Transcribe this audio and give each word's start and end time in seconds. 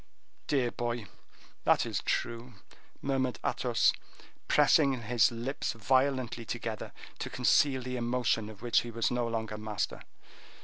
"Dear 0.47 0.71
boy, 0.71 1.05
that 1.63 1.85
is 1.85 2.01
true," 2.01 2.55
murmured 3.03 3.37
Athos, 3.45 3.93
pressing 4.47 4.99
his 4.99 5.31
lips 5.31 5.73
violently 5.73 6.43
together 6.43 6.91
to 7.19 7.29
conceal 7.29 7.83
the 7.83 7.97
emotion 7.97 8.49
of 8.49 8.63
which 8.63 8.79
he 8.81 8.89
was 8.89 9.11
no 9.11 9.27
longer 9.27 9.59
master. 9.59 10.01